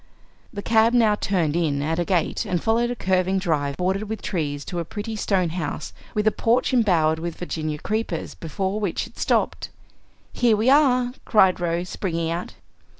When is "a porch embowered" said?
6.25-7.19